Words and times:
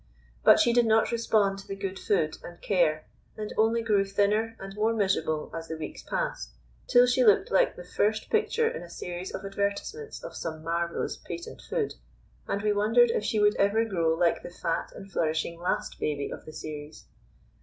But 0.43 0.59
she 0.59 0.73
did 0.73 0.87
not 0.87 1.11
respond 1.11 1.59
to 1.59 1.67
the 1.67 1.75
good 1.75 1.99
food 1.99 2.39
and 2.43 2.59
care, 2.59 3.05
and 3.37 3.53
only 3.55 3.83
grew 3.83 4.03
thinner 4.03 4.55
and 4.59 4.73
more 4.75 4.93
miserable 4.95 5.51
as 5.55 5.67
the 5.67 5.77
weeks 5.77 6.01
passed, 6.01 6.55
till 6.87 7.05
she 7.05 7.23
looked 7.23 7.51
like 7.51 7.75
the 7.75 7.83
first 7.83 8.31
picture 8.31 8.67
in 8.67 8.81
a 8.81 8.89
series 8.89 9.29
of 9.31 9.45
advertisements 9.45 10.23
of 10.23 10.35
some 10.35 10.63
marvellous 10.63 11.17
patent 11.17 11.61
food, 11.61 11.93
and 12.47 12.63
we 12.63 12.73
wondered 12.73 13.11
if 13.11 13.23
she 13.23 13.39
would 13.39 13.55
ever 13.57 13.85
grow 13.85 14.15
like 14.15 14.41
the 14.41 14.49
fat 14.49 14.91
and 14.95 15.11
flourishing 15.11 15.59
last 15.59 15.99
baby 15.99 16.31
of 16.31 16.45
the 16.45 16.53
series. 16.53 17.05